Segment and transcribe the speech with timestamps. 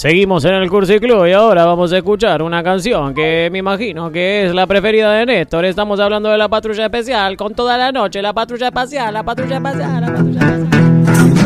[0.00, 4.10] Seguimos en el Cursi Club y ahora vamos a escuchar una canción que me imagino
[4.10, 5.66] que es la preferida de Néstor.
[5.66, 9.56] Estamos hablando de la patrulla especial con toda la noche, la patrulla espacial, la patrulla
[9.56, 11.39] espacial, la patrulla espacial.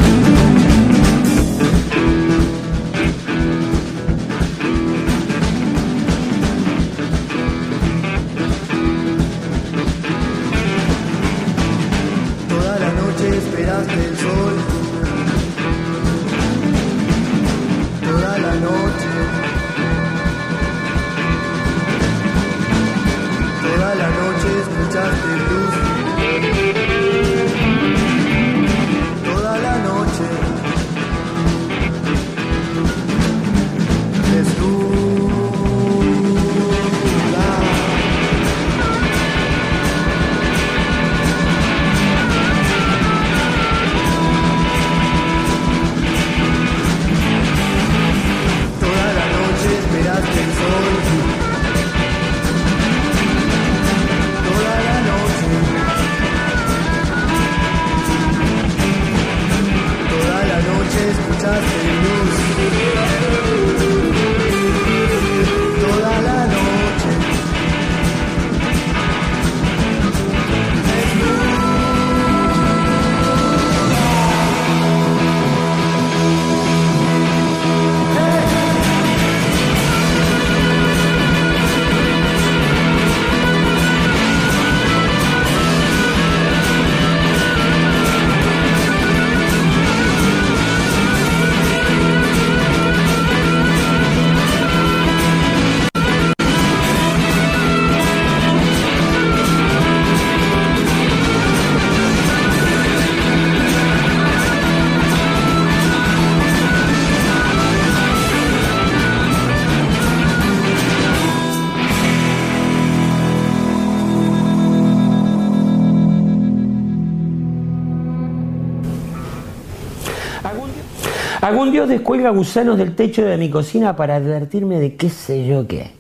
[121.74, 125.90] Dios descuelga gusanos del techo de mi cocina para advertirme de qué sé yo qué.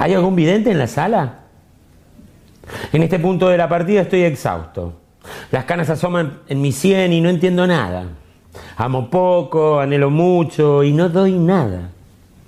[0.00, 1.44] ¿Hay algún vidente en la sala?
[2.92, 4.94] En este punto de la partida estoy exhausto.
[5.52, 8.06] Las canas asoman en mi sien y no entiendo nada.
[8.76, 11.90] Amo poco, anhelo mucho y no doy nada.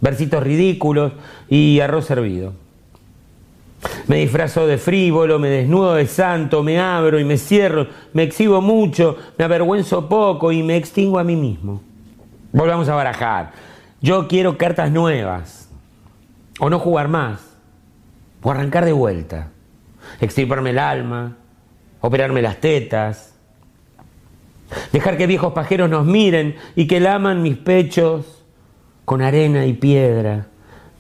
[0.00, 1.12] Versitos ridículos
[1.48, 2.54] y arroz servido.
[4.08, 8.60] Me disfrazo de frívolo, me desnudo de santo, me abro y me cierro, me exhibo
[8.60, 11.82] mucho, me avergüenzo poco y me extingo a mí mismo.
[12.52, 13.52] Volvamos a barajar.
[14.00, 15.70] Yo quiero cartas nuevas.
[16.58, 17.40] O no jugar más.
[18.42, 19.48] O arrancar de vuelta.
[20.20, 21.36] Extirparme el alma.
[22.00, 23.34] Operarme las tetas.
[24.92, 28.44] Dejar que viejos pajeros nos miren y que laman mis pechos
[29.04, 30.46] con arena y piedra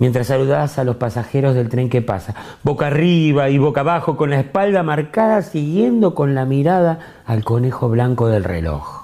[0.00, 2.34] mientras saludás a los pasajeros del tren que pasa,
[2.64, 7.88] boca arriba y boca abajo, con la espalda marcada, siguiendo con la mirada al conejo
[7.88, 8.99] blanco del reloj.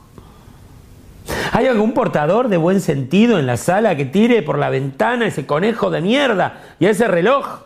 [1.56, 5.46] ¿Hay algún portador de buen sentido en la sala que tire por la ventana ese
[5.46, 7.60] conejo de mierda y ese reloj?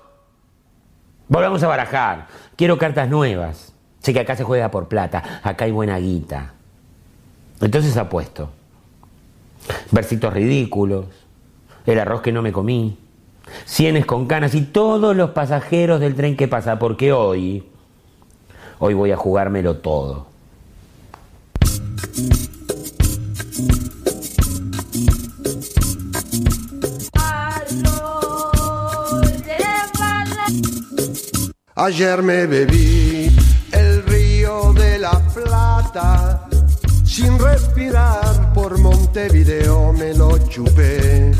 [1.26, 2.28] Volvamos a barajar.
[2.54, 3.72] Quiero cartas nuevas.
[3.98, 6.52] Sé que acá se juega por plata, acá hay buena guita.
[7.60, 8.50] Entonces apuesto.
[9.90, 11.06] Versitos ridículos,
[11.84, 12.96] el arroz que no me comí,
[13.64, 17.68] sienes con canas y todos los pasajeros del tren que pasa, porque hoy,
[18.78, 20.28] hoy voy a jugármelo todo.
[31.82, 33.34] Ayer me bebí
[33.72, 36.46] el río de la Plata,
[37.04, 41.32] sin respirar por Montevideo me lo chupé.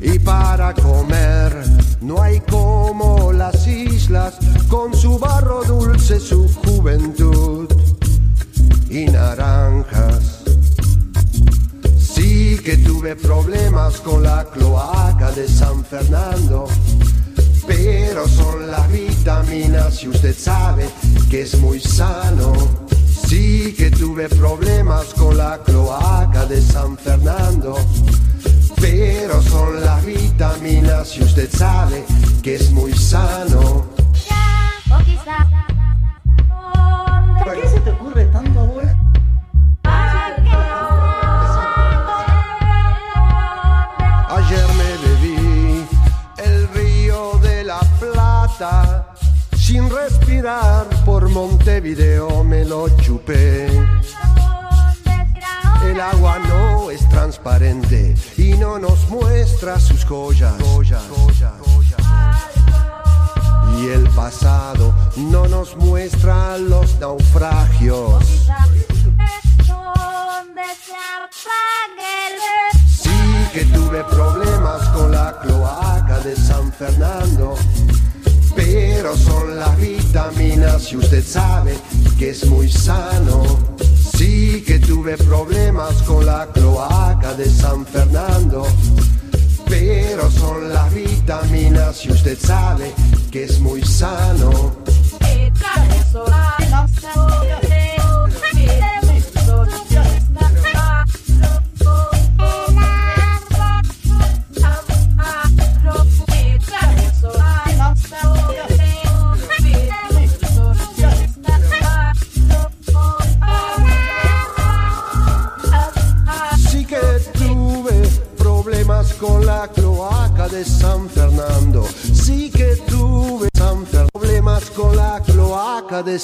[0.00, 1.52] Y para comer
[2.00, 4.34] no hay como las islas,
[4.68, 7.68] con su barro dulce, su juventud
[8.90, 10.42] y naranjas.
[12.00, 16.66] Sí que tuve problemas con la cloaca de San Fernando
[17.66, 20.88] pero son las vitaminas y usted sabe
[21.30, 22.52] que es muy sano.
[23.26, 27.76] Sí que tuve problemas con la cloaca de San Fernando,
[28.80, 32.04] pero son las vitaminas y usted sabe
[32.42, 33.86] que es muy sano.
[37.38, 38.53] ¿Para qué se te ocurre tanto,
[50.08, 53.66] respirar por Montevideo me lo chupé.
[55.84, 60.54] El agua no es transparente y no nos muestra sus joyas.
[63.78, 68.24] Y el pasado no nos muestra los naufragios.
[72.86, 73.10] Sí
[73.54, 77.54] que tuve problemas con la cloaca de San Fernando.
[79.04, 81.76] Pero son las vitaminas y usted sabe
[82.18, 83.42] que es muy sano.
[84.16, 88.66] Sí que tuve problemas con la cloaca de San Fernando.
[89.68, 92.94] Pero son las vitaminas y usted sabe
[93.30, 94.74] que es muy sano.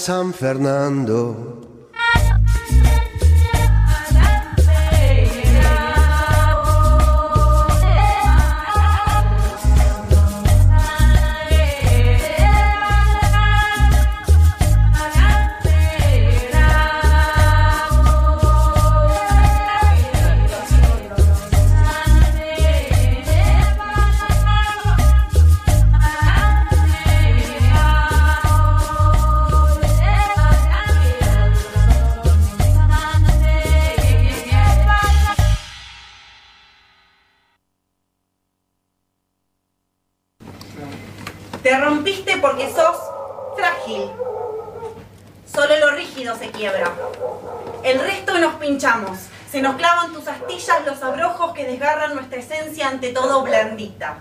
[0.00, 1.09] San Fernando.
[42.40, 42.96] Porque sos
[43.56, 44.10] frágil.
[45.52, 46.90] Solo lo rígido se quiebra.
[47.82, 49.18] El resto nos pinchamos.
[49.50, 54.18] Se nos clavan tus astillas los abrojos que desgarran nuestra esencia ante todo blandita.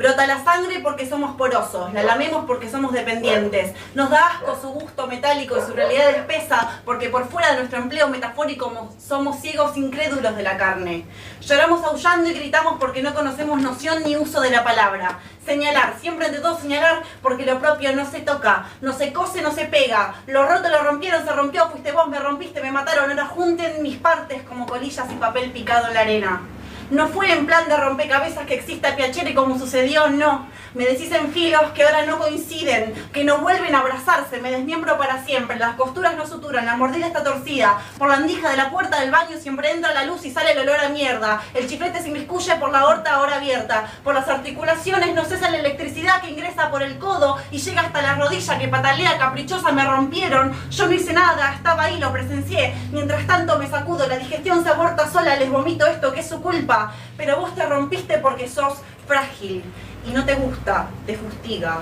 [0.00, 3.74] Brota la sangre porque somos porosos, la lamemos porque somos dependientes.
[3.94, 7.80] Nos da asco su gusto metálico y su realidad espesa porque por fuera de nuestro
[7.80, 11.04] empleo metafórico mo- somos ciegos incrédulos de la carne.
[11.42, 15.18] Lloramos aullando y gritamos porque no conocemos noción ni uso de la palabra.
[15.44, 19.52] Señalar, siempre ante todo señalar porque lo propio no se toca, no se cose, no
[19.52, 20.14] se pega.
[20.26, 23.10] Lo roto lo rompieron, se rompió, fuiste vos, me rompiste, me mataron.
[23.10, 26.40] Ahora junten mis partes como colillas y papel picado en la arena.
[26.90, 30.48] No fue en plan de rompecabezas que exista Piacere como sucedió, no.
[30.74, 34.96] Me decís en filos que ahora no coinciden, que no vuelven a abrazarse, me desmiembro
[34.98, 38.70] para siempre, las costuras no suturan, la mordida está torcida, por la andija de la
[38.70, 42.00] puerta del baño siempre entra la luz y sale el olor a mierda, el chiflete
[42.00, 46.30] se inmiscuye por la horta ahora abierta, por las articulaciones no cesa la electricidad que
[46.30, 50.86] ingresa por el codo y llega hasta la rodilla que patalea caprichosa, me rompieron, yo
[50.86, 55.10] no hice nada, estaba ahí, lo presencié, mientras tanto me sacudo, la digestión se aborta
[55.10, 56.79] sola, les vomito esto que es su culpa,
[57.16, 59.62] pero vos te rompiste porque sos frágil
[60.06, 61.78] y no te gusta, te fustiga.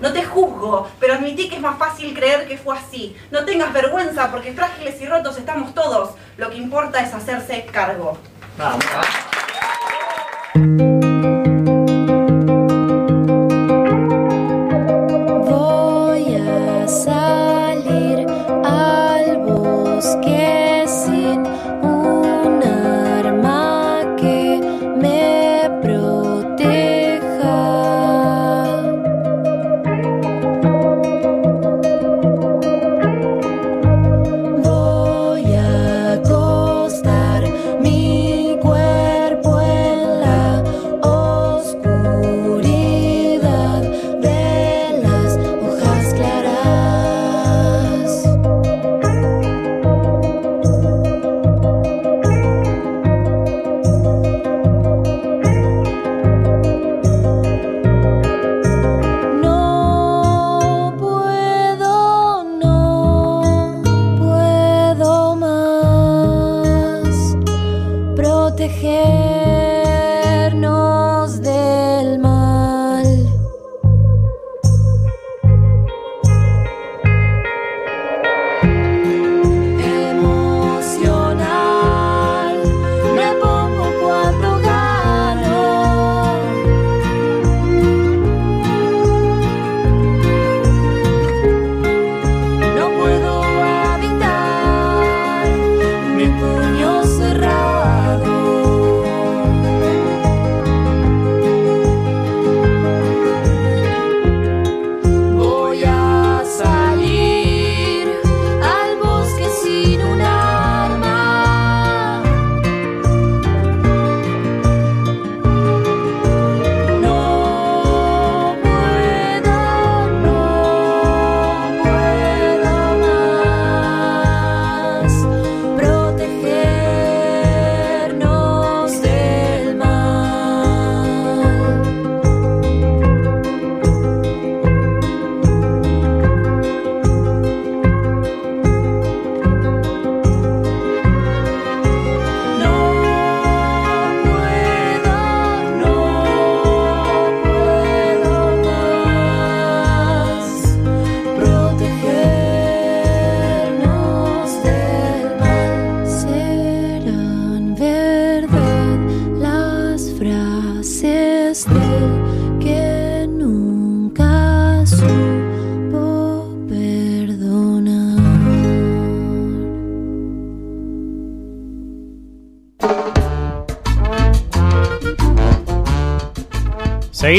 [0.00, 3.14] No te juzgo, pero admití que es más fácil creer que fue así.
[3.30, 6.14] No tengas vergüenza porque frágiles y rotos estamos todos.
[6.38, 8.16] Lo que importa es hacerse cargo.
[10.54, 10.99] Voy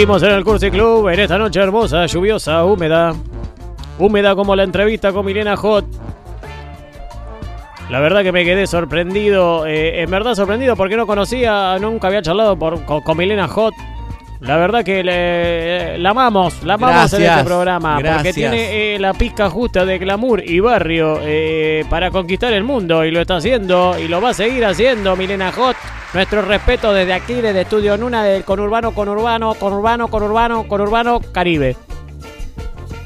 [0.02, 3.14] Seguimos en el Cursi Club en esta noche hermosa, lluviosa, húmeda.
[4.00, 5.86] Húmeda como la entrevista con Milena Hot.
[7.92, 12.24] La verdad que me quedé sorprendido, eh, en verdad sorprendido porque no conocía, nunca había
[12.24, 13.76] charlado con, con Milena Hot.
[14.42, 19.14] La verdad que le- la amamos, la amamos en este programa porque tiene eh, la
[19.14, 23.96] pizca justa de glamour y barrio eh, para conquistar el mundo y lo está haciendo
[24.00, 25.76] y lo va a seguir haciendo Milena Hot.
[26.16, 31.76] Nuestro respeto desde aquí, desde Estudio Nuna, del conurbano, conurbano, conurbano, conurbano, conurbano, Caribe.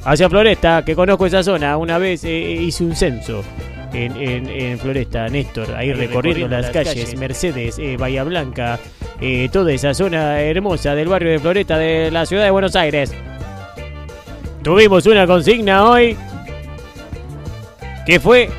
[0.05, 3.43] Hacia Floresta, que conozco esa zona, una vez eh, hice un censo.
[3.93, 8.77] En, en- en Floresta, Néstor, ahí recorriendo las calles, Mercedes, eh, Bahía Blanca,
[9.21, 13.13] eh, toda esa zona hermosa del barrio de Floresta de la ciudad de Buenos Aires.
[14.63, 16.17] Tuvimos una consigna hoy
[18.05, 18.49] que fue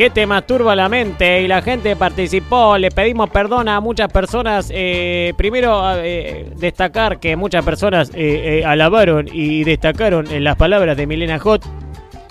[0.00, 1.42] ¿Qué te masturba la mente?
[1.42, 4.70] Y la gente participó, le pedimos perdón a muchas personas.
[4.72, 11.06] eh, primero, eh, destacar que muchas personas eh, alabaron y destacaron en las palabras de
[11.06, 11.66] Milena Hot.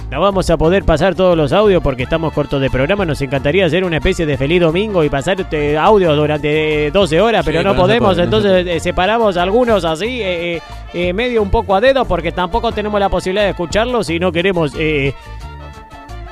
[0.10, 3.06] No vamos a poder pasar todos los audios porque estamos cortos de programa.
[3.06, 7.46] Nos encantaría hacer una especie de feliz domingo y pasar eh, audios durante 12 horas,
[7.46, 8.16] Sí, pero no pero no se podemos.
[8.16, 10.62] puede, no se entonces eh, separamos algunos así, eh, eh,
[10.96, 14.32] eh, medio un poco a dedo, porque tampoco tenemos la posibilidad de escucharlos y no
[14.32, 15.14] queremos eh,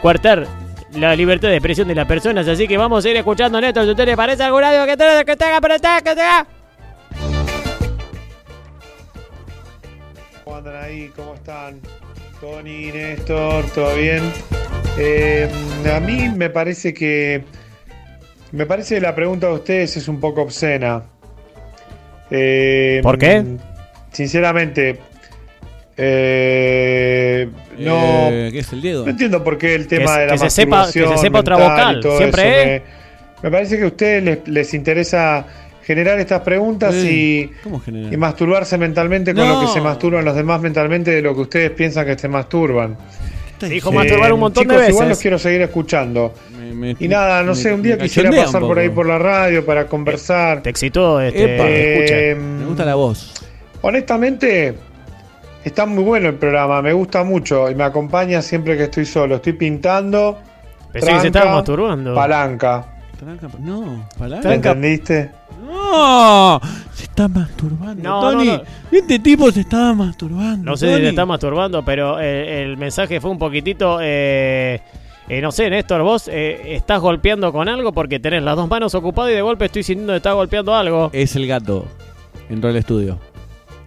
[0.02, 0.48] coartar
[0.94, 2.48] la libertad de expresión de las personas.
[2.48, 3.84] Así que vamos a ir escuchando Néstor.
[3.84, 6.48] Si a usted le parece algún audio que tenga, que tenga, que tenga, que tenga.
[10.44, 11.12] ¿Cómo andan ahí?
[11.16, 11.80] ¿Cómo están?
[12.42, 14.22] Tony, Néstor, ¿todo bien?
[14.98, 15.50] Eh,
[15.94, 17.44] a mí me parece que.
[18.52, 21.04] Me parece que la pregunta de ustedes es un poco obscena.
[22.30, 23.44] Eh, ¿Por qué?
[24.12, 25.00] Sinceramente.
[25.98, 28.30] eh, no.
[28.32, 29.04] Eh, ¿Qué es el Diego?
[29.04, 31.58] No entiendo por qué el tema de la que se sepa- que se sepa otra
[31.58, 32.84] vocal, todo siempre.
[33.44, 35.46] Me, me parece que a ustedes les, les interesa
[35.88, 37.50] generar estas preguntas y,
[38.18, 42.06] masturbarse mentalmente con lo que se masturban los demás mentalmente de lo que ustedes piensan
[42.06, 42.98] que se masturban.
[43.62, 45.22] Dijo masturbar un montón de chicos, Igual los veces.
[45.22, 46.34] quiero seguir escuchando.
[46.60, 49.18] Me- me- Y nada, no me- sé, un día quisiera pasar por ahí por la
[49.18, 50.62] radio para conversar.
[50.62, 51.56] Te excitó este.
[51.56, 51.64] Epa.
[51.70, 53.34] Eh, Me gusta la voz.
[53.82, 54.76] Honestamente,
[55.64, 59.36] está muy bueno el programa, me gusta mucho y me acompaña siempre que estoy solo.
[59.38, 60.38] Estoy pintando.
[60.92, 62.14] Pensé que se estaba masturbando.
[62.14, 62.86] Palanca.
[63.18, 64.48] Tranca- No, palabra.
[64.50, 65.32] ¿Me entendiste?
[65.92, 66.62] No,
[66.94, 68.04] se está masturbando.
[68.04, 68.64] No, Tony, no, no.
[68.92, 70.64] este tipo se estaba masturbando.
[70.72, 71.04] No sé si Tony.
[71.04, 74.00] le está masturbando, pero eh, el mensaje fue un poquitito.
[74.02, 74.82] eh,
[75.30, 78.96] eh, no sé, Néstor, vos eh, estás golpeando con algo porque tenés las dos manos
[78.96, 81.10] ocupadas y de golpe estoy sintiendo que estás golpeando algo.
[81.14, 81.86] Es el gato.
[82.50, 83.20] Entró al estudio.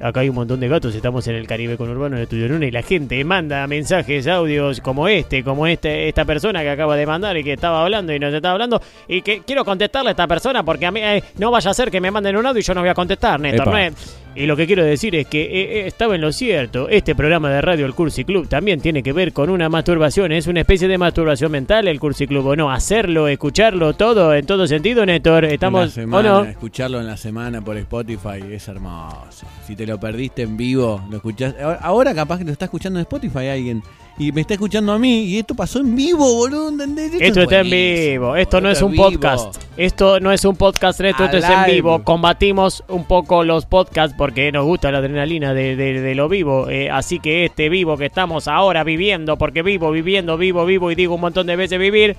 [0.00, 2.64] Acá hay un montón de gatos, estamos en el Caribe con Urbano en Estudio Luna
[2.64, 7.04] y la gente manda mensajes, audios como este, como este, esta persona que acaba de
[7.04, 10.26] mandar y que estaba hablando y nos estaba hablando y que quiero contestarle a esta
[10.26, 12.62] persona porque a mí eh, no vaya a ser que me manden un audio y
[12.62, 13.68] yo no voy a contestar, Néstor.
[13.68, 13.96] Epa.
[14.34, 16.88] Y lo que quiero decir es que eh, eh, estaba en lo cierto.
[16.88, 20.30] Este programa de radio, el Cursi Club, también tiene que ver con una masturbación.
[20.30, 22.70] Es una especie de masturbación mental el Cursi Club, ¿o no?
[22.70, 25.46] Hacerlo, escucharlo, todo, en todo sentido, Néstor.
[25.46, 26.44] Estamos, ¿o semana, no?
[26.44, 29.46] Escucharlo en la semana por Spotify es hermoso.
[29.66, 31.56] Si te lo perdiste en vivo, lo escuchás.
[31.80, 33.82] Ahora capaz que lo está escuchando en Spotify alguien.
[34.18, 35.24] Y me está escuchando a mí.
[35.24, 36.68] Y esto pasó en vivo, boludo.
[36.68, 37.12] ¿entendés?
[37.18, 39.04] Esto es está en vivo, esto no es Esto un vivo.
[39.04, 39.62] podcast.
[39.78, 42.02] Esto no es un podcast, Neto, esto Al es en vivo.
[42.04, 46.68] Combatimos un poco los podcasts porque nos gusta la adrenalina de, de- de lo vivo.
[46.68, 50.94] eh, así que este vivo que estamos ahora viviendo, porque vivo, viviendo, vivo, vivo y
[50.94, 52.14] digo un montón de veces vivir,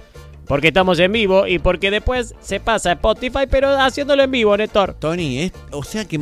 [0.48, 4.58] porque estamos en vivo y porque después se pasa a Spotify, pero haciéndolo en vivo,
[4.58, 4.96] Néstor.
[4.98, 6.20] Tony, es, o sea que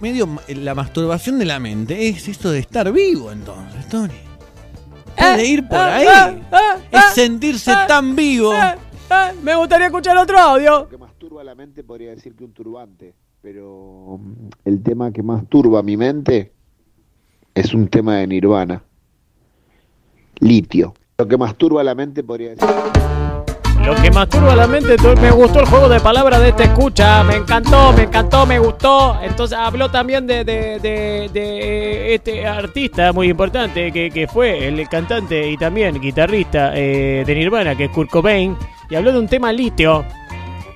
[0.00, 4.14] medio la masturbación de la mente es esto de estar vivo entonces, Tony.
[5.18, 6.06] Puede ir por ah, ahí.
[6.08, 8.52] ah, ah, es sentirse tan vivo.
[9.42, 10.88] me gustaría escuchar otro audio.
[10.88, 15.82] que masturba la mente podría decir que un turbante, pero mm, el tema que masturba
[15.82, 16.52] mi mente
[17.54, 18.82] es un tema de nirvana.
[20.40, 20.94] Litio.
[21.18, 22.68] Lo que masturba la mente podría decir...
[23.88, 27.36] Lo que masturba la mente, me gustó el juego de palabras de este escucha, me
[27.36, 29.18] encantó, me encantó, me gustó.
[29.22, 35.56] Entonces habló también de, de este artista muy importante que, que fue el cantante y
[35.56, 38.58] también guitarrista eh, de Nirvana, que es Kurt Cobain,
[38.90, 40.04] y habló de un tema litio.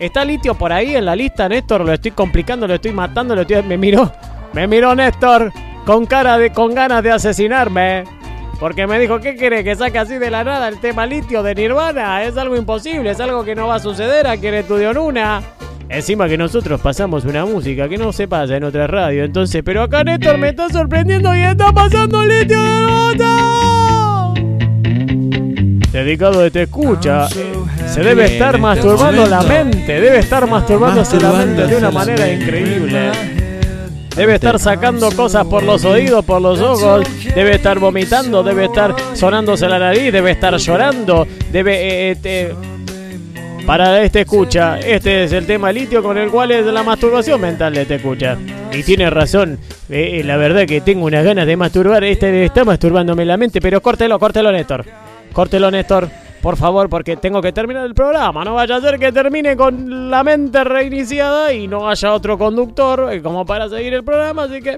[0.01, 1.85] ¿Está litio por ahí en la lista, Néstor?
[1.85, 3.63] Lo estoy complicando, lo estoy matando, lo estoy...
[3.63, 4.11] Me miró,
[4.55, 5.53] me miró Néstor
[5.85, 8.05] con cara de, con ganas de asesinarme.
[8.63, 11.53] Porque me dijo, ¿qué quiere que saque así de la nada el tema litio de
[11.53, 12.23] Nirvana?
[12.23, 15.43] Es algo imposible, es algo que no va a suceder aquí en Estudio Luna.
[15.89, 19.25] Encima que nosotros pasamos una música que no se pasa en otra radio.
[19.25, 24.41] Entonces, pero acá Néstor me está sorprendiendo y está pasando litio de bota.
[25.91, 27.27] Dedicado de te escucha.
[27.29, 30.01] Se debe estar este masturbando la mente.
[30.01, 33.32] Debe estar masturbándose la mente de una manera increíble.
[34.17, 38.95] Debe estar sacando cosas por los oídos, por los ojos, debe estar vomitando, debe estar
[39.15, 41.75] sonándose la nariz, debe estar llorando, debe...
[41.75, 42.55] eh, eh, te-
[43.67, 47.73] para este escucha, este es el tema litio con el cual es la masturbación mental
[47.73, 48.37] de este escucha.
[48.73, 49.57] Y tiene razón,
[49.89, 53.61] eh, eh, la verdad que tengo unas ganas de masturbar, este está masturbándome la mente,
[53.61, 54.85] pero córtelo, córtelo Néstor.
[55.33, 56.09] Córtelo Néstor,
[56.43, 58.45] por favor, porque tengo que terminar el programa.
[58.45, 63.13] No vaya a ser que termine con la mente reiniciada y no haya otro conductor
[63.13, 64.77] eh, como para seguir el programa, así que...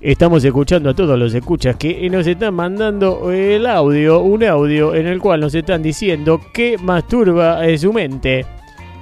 [0.00, 5.06] Estamos escuchando a todos los escuchas que nos están mandando el audio, un audio en
[5.06, 8.44] el cual nos están diciendo que masturba eh, su mente.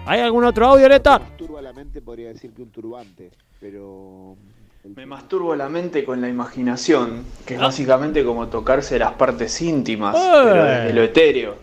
[0.04, 1.22] ¿Hay algún otro audio, Néstor?
[1.38, 4.36] Turba la mente podría decir que un turbante, pero
[4.84, 10.16] Me masturbo la mente con la imaginación, que es básicamente como tocarse las partes íntimas,
[10.18, 10.42] Ah.
[10.44, 11.54] pero desde lo etéreo,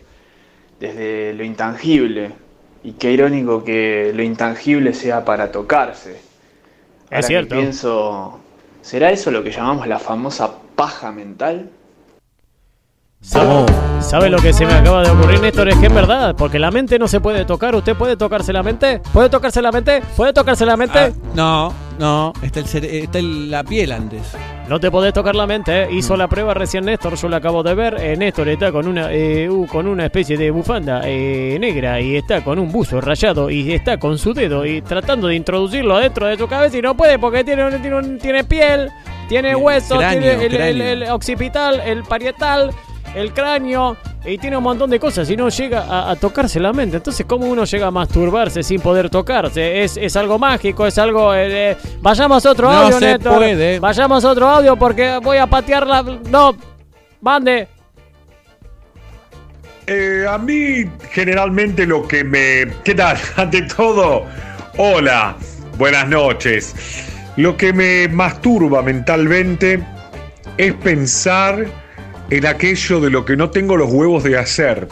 [0.78, 2.32] desde lo intangible.
[2.84, 6.20] Y qué irónico que lo intangible sea para tocarse.
[7.10, 7.56] Ahora que cierto.
[7.56, 8.40] pienso,
[8.82, 11.70] ¿será eso lo que llamamos la famosa paja mental?
[13.20, 13.66] ¿Sabe,
[14.00, 15.68] sabe lo que se me acaba de ocurrir, Néstor?
[15.68, 17.74] Es que es verdad, porque la mente no se puede tocar.
[17.74, 19.00] ¿Usted puede tocarse la mente?
[19.12, 20.02] ¿Puede tocarse la mente?
[20.16, 20.98] ¿Puede tocarse la mente?
[21.00, 24.34] Ah, no, no, está, el cere- está el- la piel antes.
[24.68, 25.88] No te podés tocar la mente, ¿eh?
[25.92, 27.96] Hizo la prueba recién Néstor, yo la acabo de ver.
[28.00, 32.16] Eh, Néstor está con una eh, uh, con una especie de bufanda eh, negra y
[32.16, 36.26] está con un buzo rayado y está con su dedo y tratando de introducirlo adentro
[36.26, 38.90] de su cabeza y no puede porque tiene, tiene, tiene piel,
[39.28, 40.86] tiene hueso, tiene el, el- cráneo.
[40.86, 42.70] el occipital, el parietal,
[43.14, 43.96] el cráneo
[44.28, 46.98] y tiene un montón de cosas y no llega a, a tocarse la mente.
[46.98, 49.82] Entonces, ¿cómo uno llega a masturbarse sin poder tocarse?
[49.82, 51.34] Es, es algo mágico, es algo...
[51.34, 53.36] eh, eh, Vayamos a otro No audio, se Néstor.
[53.36, 53.78] puede.
[53.80, 56.02] Vayamos a otro audio porque voy a patear la...
[56.02, 56.56] No,
[57.20, 57.68] mande.
[59.86, 62.66] Eh, a mí generalmente lo que me...
[62.84, 63.16] ¿Qué tal?
[63.36, 64.26] Ante todo,
[64.76, 65.34] hola,
[65.78, 66.74] buenas noches.
[67.36, 69.82] Lo que me masturba mentalmente
[70.58, 71.66] es pensar
[72.30, 74.88] en aquello de lo que no tengo los huevos de hacer.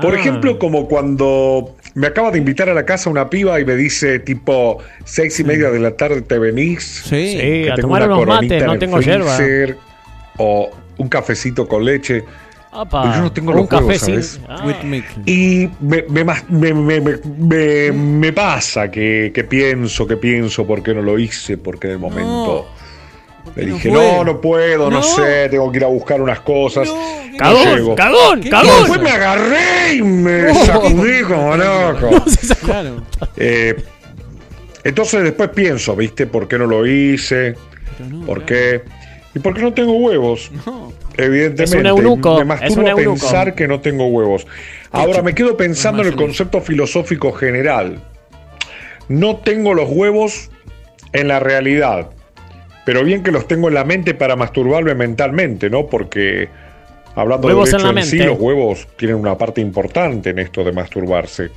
[0.00, 0.18] Por Ah.
[0.18, 4.18] ejemplo, como cuando me acaba de invitar a la casa una piba y me dice
[4.18, 7.02] tipo seis y media de la tarde te venís.
[7.04, 7.32] Sí.
[7.32, 9.36] Sí, que a tengo tomar una unos coronita mates, en no el tengo yerba.
[9.36, 9.76] freezer,
[10.38, 12.24] O un cafecito con leche.
[12.90, 13.98] Pero yo no tengo los huevos.
[13.98, 14.40] ¿sabes?
[14.48, 14.64] Ah.
[14.66, 15.04] With milk.
[15.26, 20.82] Y me, me, me, me- me- me- me pasa que, que pienso, que pienso, ¿por
[20.82, 21.58] qué no lo hice?
[21.58, 22.66] Porque de momento
[23.56, 24.98] le dije, no, no puedo, no.
[24.98, 25.02] No.
[25.02, 26.88] sé, tengo que ir a buscar unas cosas.
[26.88, 27.94] No ¡Cagón!
[27.96, 28.40] ¡Cagón!
[28.40, 28.68] ¿Qué Y ¡Cagón!
[28.78, 30.64] después me agarré y me Oh.
[30.66, 32.10] sacudí como loco.
[32.64, 33.02] Claro.
[33.36, 33.74] Eh,
[34.84, 36.26] entonces después pienso, ¿viste?
[36.26, 37.54] ¿Por qué no lo hice?
[38.26, 38.46] ¿Por claro.
[38.46, 38.82] qué?
[39.34, 40.50] ¿Y por qué no tengo huevos?
[40.66, 40.92] No.
[41.16, 41.64] Evidentemente.
[41.64, 43.20] Es un eunuco, Me es masturbo un a eunuco.
[43.20, 44.46] pensar que no tengo huevos.
[44.90, 48.02] Ahora me quedo pensando en el concepto filosófico general.
[49.08, 50.50] No tengo los huevos
[51.12, 52.10] en la realidad.
[52.84, 55.86] Pero bien que los tengo en la mente para masturbarme mentalmente, ¿no?
[55.86, 56.48] Porque
[57.14, 60.72] hablando Huevos de hecho en, sí, los huevos tienen una parte importante en esto de
[60.72, 61.50] masturbarse.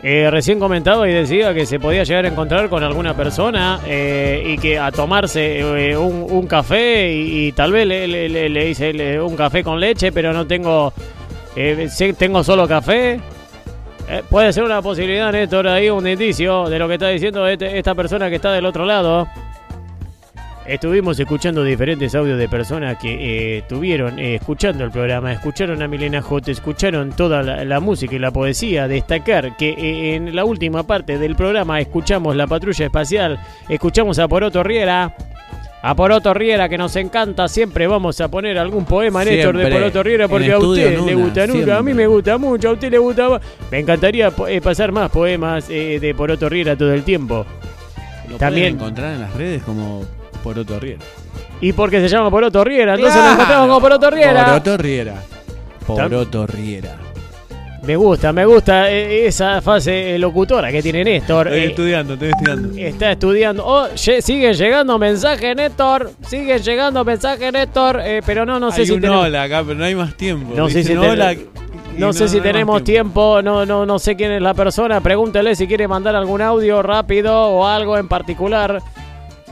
[0.00, 4.44] Eh, recién comentaba y decía que se podía llegar a encontrar con alguna persona eh,
[4.46, 8.48] y que a tomarse eh, un, un café y, y tal vez le, le, le-
[8.48, 10.92] le hice un café con leche, pero no tengo,
[12.16, 13.18] tengo solo café.
[14.10, 17.76] Eh, puede ser una posibilidad, Néstor, ahí un indicio de lo que está diciendo este-
[17.78, 19.28] esta persona que está del otro lado.
[20.68, 25.88] Estuvimos escuchando diferentes audios de personas que eh, estuvieron eh, escuchando el programa, escucharon a
[25.88, 28.86] Milena J, escucharon toda la, música y la poesía.
[28.86, 34.28] Destacar que eh, en la última parte del programa escuchamos la patrulla espacial, escuchamos a
[34.28, 35.14] Poroto Riera.
[35.80, 39.70] A Poroto Riera, que nos encanta, siempre vamos a poner algún poema, Néstor, de.
[39.70, 42.72] Poroto Riera, En porque a usted le gusta nunca, a mí me gusta mucho, a
[42.72, 43.42] usted le gusta más.
[43.70, 47.46] Me encantaría eh, pasar más poemas eh, de Poroto Riera todo el tiempo.
[48.28, 50.04] Lo También- encontrar en las redes como
[50.42, 51.00] Poroto Riera.
[51.60, 54.44] Y porque se llama Poroto Riera, entonces lo encontramos con Poroto Riera.
[54.46, 55.14] Poroto Riera.
[55.86, 56.96] Poroto Riera.
[57.88, 61.46] Me gusta, me gusta eh, esa fase eh, locutora que tiene Néstor.
[61.48, 62.68] Estoy Eh, estudiando, estoy estudiando.
[62.76, 63.64] está estudiando.
[63.66, 66.10] Oh, siguen llegando mensajes, Néstor.
[66.20, 68.00] Siguen llegando mensajes, Néstor.
[68.04, 69.24] eh, pero no, no sé hay si un tenemos.
[69.24, 70.52] hola acá, pero no hay más tiempo.
[70.54, 71.34] No sé si hola
[71.96, 75.00] No sé si tenemos tiempo, no, no, no sé quién es la persona.
[75.00, 78.82] Pregúntele si quiere mandar algún audio rápido o algo en particular.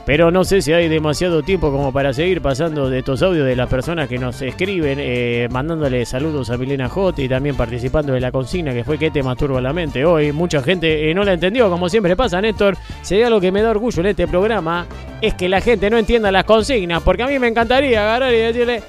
[0.07, 3.57] Pero no sé si hay demasiado tiempo como para seguir pasando de estos audios de
[3.57, 8.21] las personas que nos escriben, eh, mandándole saludos a Milena J y también participando de
[8.21, 10.05] la consigna que fue que te masturba la mente.
[10.05, 12.77] Hoy mucha gente eh, no la entendió, como siempre pasa, Néstor.
[13.01, 14.85] Sería lo que me da orgullo en este programa,
[15.21, 18.37] es que la gente no entienda las consignas, porque a mí me encantaría agarrar y
[18.37, 18.83] decirle,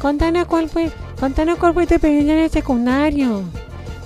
[0.00, 3.42] Contanos cuál fue, contanos cuál fue tu experiencia en el secundario.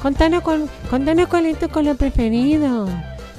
[0.01, 2.89] Contanos cuál, contanos cuál es tu color preferido.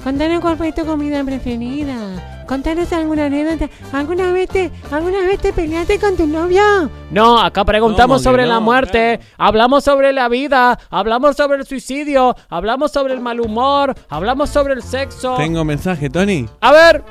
[0.04, 2.37] Contanos cuál fue tu comida preferida.
[2.48, 3.68] Contanos alguna anécdota.
[3.92, 6.62] ¿Alguna vez te, alguna vez te peleaste con tu novio?
[7.10, 8.54] No, acá preguntamos ¿Cómo que sobre no?
[8.54, 13.94] la muerte, hablamos sobre la vida, hablamos sobre el suicidio, hablamos sobre el mal humor,
[14.08, 15.34] hablamos sobre el sexo.
[15.36, 16.48] Tengo mensaje, Tony.
[16.62, 17.04] A ver,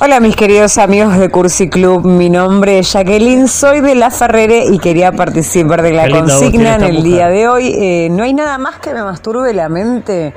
[0.00, 4.64] Hola mis queridos amigos de Cursi Club, mi nombre es Jacqueline, soy de La Ferrere
[4.64, 7.04] y quería participar de la consigna en el mujer.
[7.04, 7.74] día de hoy.
[7.76, 10.32] Eh, no hay nada más que me masturbe la mente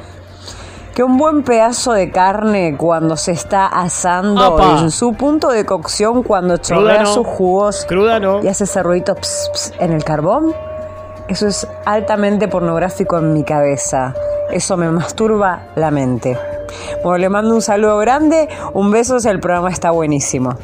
[0.94, 4.80] que un buen pedazo de carne cuando se está asando Apa.
[4.82, 7.14] en su punto de cocción cuando chorrea no.
[7.14, 8.44] sus jugos cruda no.
[8.44, 10.54] y hace ese ruidito ps, ps, en el carbón.
[11.28, 14.14] Eso es altamente pornográfico en mi cabeza.
[14.52, 16.38] Eso me masturba la mente.
[17.02, 20.58] Bueno, le mando un saludo grande, un beso, el programa está buenísimo.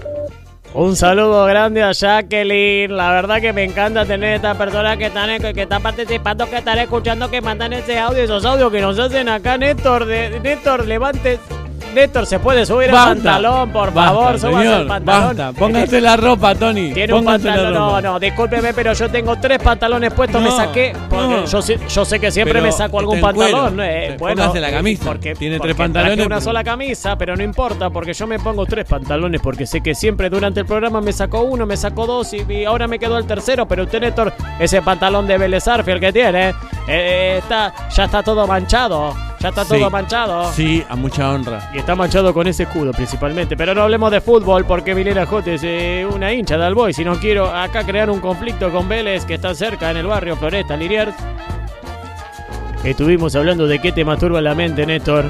[0.73, 2.95] Un saludo grande a Jacqueline.
[2.95, 6.77] La verdad que me encanta tener estas personas que están, que están participando, que están
[6.77, 9.57] escuchando, que mandan ese audio, esos audios que nos hacen acá.
[9.57, 11.39] Néstor, de, Néstor, levante.
[11.93, 13.11] Néstor, ¿se puede subir Basta.
[13.11, 13.71] el pantalón?
[13.71, 15.37] Por Basta, favor, súbase señor, el pantalón.
[15.37, 16.91] Basta, póngase la ropa, Tony.
[16.93, 17.73] Tiene un pantalón.
[17.73, 20.41] No, no, discúlpeme, pero yo tengo tres pantalones puestos.
[20.41, 20.93] me saqué.
[21.09, 21.45] Porque no.
[21.45, 23.37] yo, sé, yo sé que siempre me saco algún cuero.
[23.39, 23.79] pantalón.
[23.81, 25.03] eh, Eh, bueno, póngase la eh, camisa.
[25.05, 28.65] Porque, Tiene porque tres pantalones, una sola camisa, pero no importa, porque yo me pongo
[28.65, 29.41] tres pantalones.
[29.41, 32.65] Porque sé que siempre durante el programa me sacó uno, me sacó dos y, y
[32.65, 33.67] ahora me quedó el tercero.
[33.67, 36.53] Pero usted, Néstor, ese pantalón de Vélez Arfield que tiene,
[36.87, 39.13] eh, está, ya está todo manchado.
[39.39, 39.77] Ya está Sí.
[39.79, 40.51] todo manchado.
[40.51, 41.69] Sí, a mucha honra.
[41.73, 43.55] Y está manchado con ese escudo principalmente.
[43.55, 46.91] Pero no hablemos de fútbol porque Milena Jote es eh, una hincha de Alboy.
[46.93, 50.35] Si no quiero acá crear un conflicto con Vélez que está cerca en el barrio
[50.35, 51.13] Floresta, Liniers.
[52.83, 55.25] Estuvimos hablando de qué te masturba la mente, Néstor.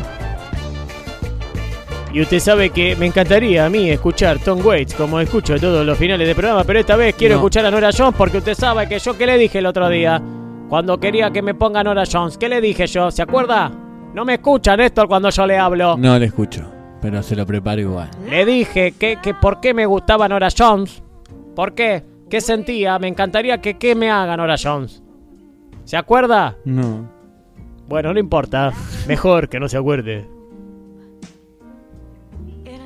[2.12, 5.96] Y usted sabe que me encantaría a mí escuchar Tom Waits como escucho todos los
[5.98, 7.40] finales de programa, pero esta vez quiero No.
[7.42, 10.20] escuchar a Nora Jones porque usted sabe que yo qué le dije el otro día
[10.70, 12.38] cuando quería que me ponga Nora Jones.
[12.40, 13.12] ¿Qué le dije yo?
[13.12, 13.72] ¿Se acuerda?
[14.14, 15.96] No me escucha Néstor cuando yo le hablo.
[15.98, 16.70] No le escucho,
[17.02, 18.10] pero se lo preparo igual.
[18.28, 21.04] Le dije que, que por qué me gustaba Nora Jones.
[21.56, 22.04] ¿Por qué?
[22.30, 22.98] ¿Qué sentía?
[23.00, 25.04] Me encantaría que qué me haga Nora Jones.
[25.84, 26.58] ¿Se acuerda?
[26.66, 27.10] No.
[27.88, 28.72] Bueno, no importa.
[29.08, 30.28] Mejor que no se acuerde.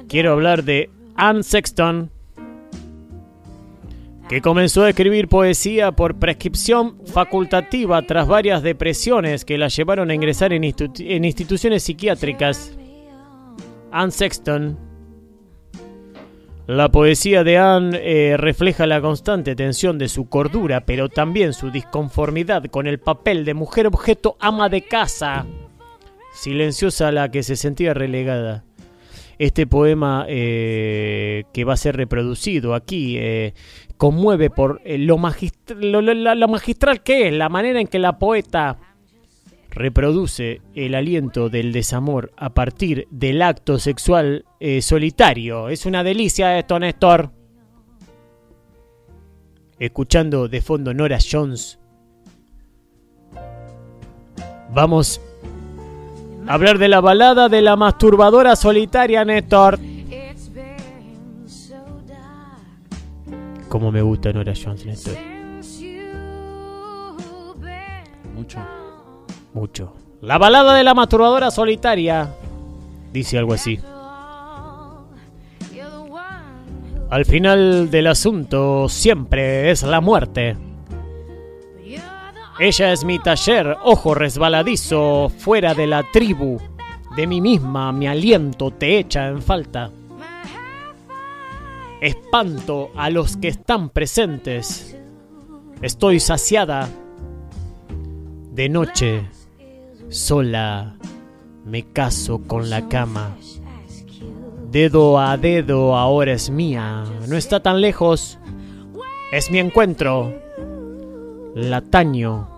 [0.07, 2.12] Quiero hablar de Anne Sexton,
[4.33, 10.15] que comenzó a escribir poesía por prescripción facultativa tras varias depresiones que la llevaron a
[10.15, 12.75] ingresar en, institu- en instituciones psiquiátricas.
[13.91, 14.79] Anne Sexton.
[16.65, 21.69] La poesía de Anne eh, refleja la constante tensión de su cordura, pero también su
[21.69, 25.45] disconformidad con el papel de mujer objeto ama de casa,
[26.33, 28.63] silenciosa a la que se sentía relegada.
[29.43, 33.53] Este poema eh, que va a ser reproducido aquí eh,
[33.97, 38.77] conmueve por eh, lo, lo- magistral que es, la manera en que la poeta
[39.69, 44.45] reproduce el aliento del desamor a partir del acto sexual
[44.79, 45.67] solitario.
[45.67, 47.32] Es una delicia esto, Néstor.
[49.77, 51.79] Escuchando de fondo Nora Jones.
[54.73, 55.19] Vamos
[56.47, 59.79] hablar de la balada de la masturbadora solitaria, Néstor.
[63.69, 65.15] Como me gusta Nora Jones, Néstor.
[68.36, 68.60] Mucho.
[69.53, 69.93] Mucho.
[70.21, 72.29] La balada de la masturbadora solitaria.
[73.12, 73.79] Dice algo así.
[77.10, 80.58] Al final del asunto siempre es la muerte.
[82.59, 86.59] Ella es mi taller, ojo resbaladizo, fuera de la tribu.
[87.15, 89.91] De mí misma mi aliento te echa en falta.
[91.99, 94.95] Espanto a los que están presentes.
[95.81, 96.89] Estoy saciada.
[98.51, 99.25] De noche,
[100.09, 100.95] sola,
[101.65, 103.35] me caso con la cama.
[104.69, 107.03] Dedo a dedo ahora es mía.
[107.27, 108.37] No está tan lejos.
[109.31, 110.42] Es mi encuentro.
[111.55, 112.49] La taño.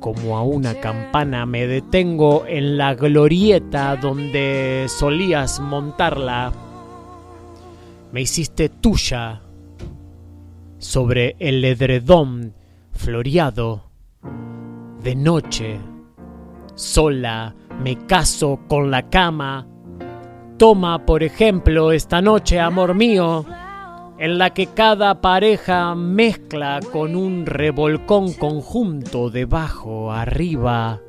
[0.00, 6.52] Como a una campana me detengo en la glorieta donde solías montarla.
[8.12, 9.42] Me hiciste tuya
[10.78, 12.54] sobre el edredón
[12.92, 13.84] floreado
[15.02, 15.78] de noche.
[16.74, 19.66] Sola me caso con la cama.
[20.56, 23.44] Toma, por ejemplo, esta noche, amor mío,
[24.18, 31.00] en la que cada pareja mezcla con un revolcón conjunto debajo, arriba.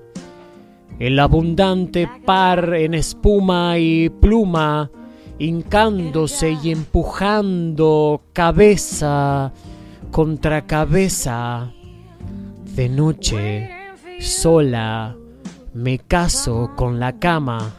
[0.98, 4.90] El abundante par en espuma y pluma,
[5.38, 9.52] hincándose y empujando cabeza
[10.12, 11.72] contra cabeza.
[12.76, 13.70] De noche,
[14.20, 15.16] sola,
[15.74, 17.74] Me caso con la cama.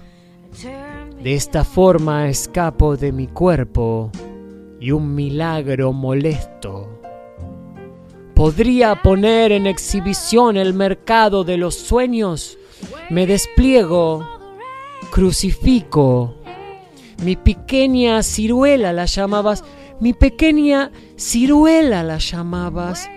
[1.23, 4.12] De esta forma escapo de mi cuerpo
[4.81, 7.01] y un milagro molesto.
[8.35, 12.59] Podría poner en exhibición el mercado de los sueños.
[13.09, 14.29] Me despliego,
[15.11, 16.35] crucifico.
[17.25, 19.65] Mi pequeña ciruela la llamabas.
[20.01, 23.09] Mi pequeña ciruela la llamabas.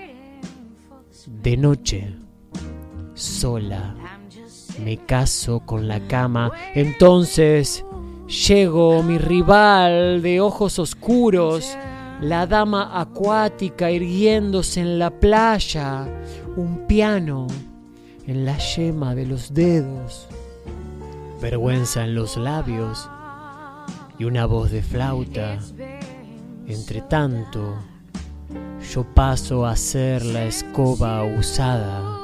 [1.25, 2.15] De noche,
[3.13, 3.95] sola,
[4.83, 6.51] me caso con la cama.
[6.73, 7.83] Entonces
[8.29, 11.75] llego, mi rival de ojos oscuros,
[12.21, 16.07] la dama acuática irguiéndose en la playa,
[16.55, 17.47] un piano
[18.27, 20.27] en la yema de los dedos,
[21.41, 23.09] vergüenza en los labios
[24.19, 25.57] y una voz de flauta.
[26.67, 27.75] Entre tanto,
[28.93, 32.19] yo paso a ser la escoba usada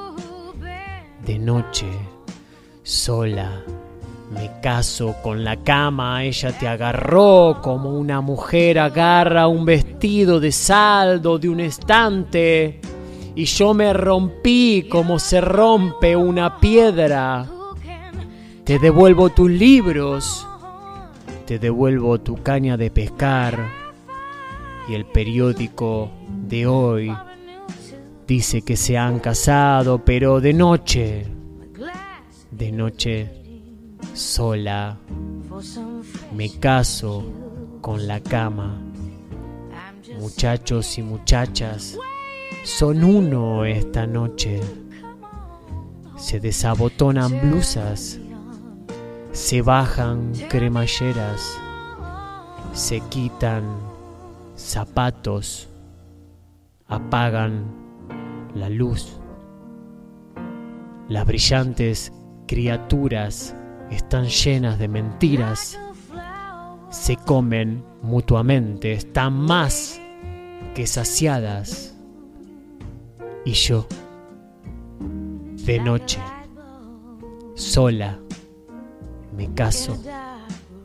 [1.25, 1.87] de noche,
[2.83, 3.63] sola.
[4.35, 10.51] Me caso con la cama, ella te agarró como una mujer agarra un vestido de
[10.51, 12.81] saldo de un estante.
[13.33, 17.47] Y yo me rompí como se rompe una piedra.
[18.65, 20.45] Te devuelvo tus libros,
[21.45, 23.57] te devuelvo tu caña de pescar.
[24.89, 27.15] Y el periódico de hoy
[28.27, 31.25] dice que se han casado, pero de noche,
[32.51, 33.44] de noche
[34.15, 34.97] sola,
[36.33, 37.23] me caso
[37.81, 38.81] con la cama.
[40.19, 41.97] Muchachos y muchachas,
[42.63, 44.61] son uno esta noche.
[46.17, 48.19] Se desabotonan blusas,
[49.33, 51.59] se bajan cremalleras,
[52.71, 53.63] se quitan
[54.55, 55.67] zapatos,
[56.87, 57.65] apagan
[58.55, 59.19] la luz.
[61.09, 62.13] Las brillantes
[62.47, 63.53] criaturas
[63.91, 65.79] están llenas de mentiras,
[66.89, 69.99] se comen mutuamente, están más
[70.73, 71.95] que saciadas.
[73.45, 73.87] Y yo,
[74.99, 76.19] de noche,
[77.55, 78.19] sola,
[79.35, 79.97] me caso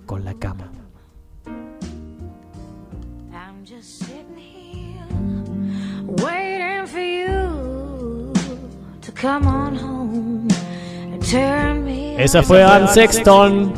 [0.06, 0.70] con la cama.
[9.20, 9.99] Come on home
[12.18, 13.72] Esa fue Ann Sexton.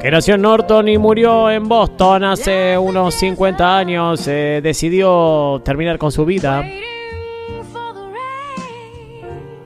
[0.00, 4.26] Que nació en Norton y murió en Boston hace unos 50 años.
[4.28, 6.64] eh, decidió terminar con su vida.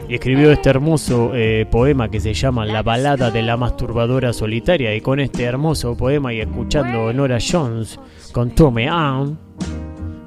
[0.08, 4.94] Y escribió este hermoso eh, poema que se llama La balada de la masturbadora solitaria.
[4.94, 8.00] Y con este hermoso poema y escuchando Nora Jones
[8.32, 9.38] con Tommy Ann,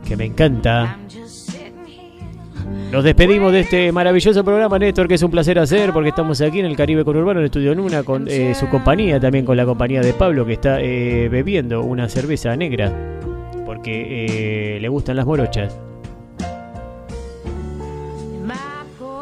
[0.08, 1.00] que me encanta.
[2.92, 6.60] Nos despedimos de este maravilloso programa, Néstor, que es un placer hacer porque estamos aquí
[6.60, 10.02] en el Caribe Conurbano, en Estudio Nuna, con eh, su compañía, también con la compañía
[10.02, 12.92] de Pablo, que está eh, bebiendo una cerveza negra
[13.66, 15.78] porque eh, le gustan las morochas.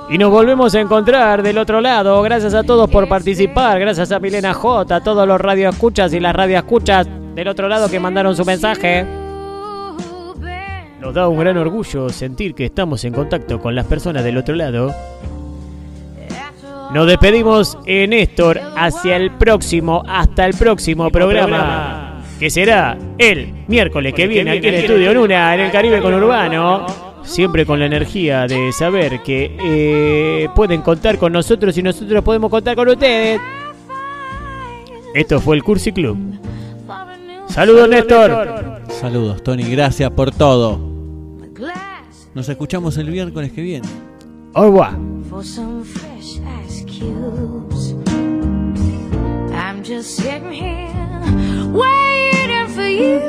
[0.09, 2.21] Y nos volvemos a encontrar del otro lado.
[2.21, 3.79] Gracias a todos por participar.
[3.79, 7.97] Gracias a Milena J, a todos los radioescuchas y las radioescuchas del otro lado que
[7.97, 9.20] mandaron su mensaje.
[11.01, 14.53] Nos da un gran orgullo sentir que estamos en contacto con las personas del otro
[14.53, 14.93] lado.
[16.93, 24.13] Nos despedimos, eh, Néstor, hacia el próximo, hasta el próximo programa, que será el miércoles
[24.13, 26.85] que viene aquí en Estudio Luna, en el Caribe Conurbano.
[27.23, 32.51] Siempre con la energía de saber que eh, pueden contar con nosotros y nosotros podemos
[32.51, 33.39] contar con ustedes.
[35.15, 36.17] Esto fue el Cursi Club.
[37.47, 38.81] Saludos, Néstor.
[38.89, 39.63] Saludos, Tony.
[39.63, 40.90] Gracias por todo.
[42.33, 43.87] Nos escuchamos el miércoles que viene.
[44.53, 45.11] Au revoir.
[45.31, 47.93] for some fresh ice cubes.
[49.53, 50.91] I'm just sitting here
[51.71, 53.21] waiting for you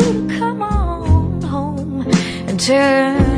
[0.00, 2.06] to come on home
[2.48, 3.37] and turn